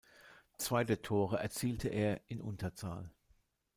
Zwei 0.57 0.83
der 0.83 1.03
Tore 1.03 1.37
erzielte 1.37 1.89
er 1.89 2.21
in 2.27 2.41
Unterzahl. 2.41 3.11